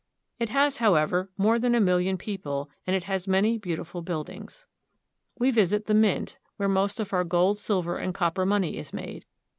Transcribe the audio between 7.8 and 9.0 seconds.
and copper money is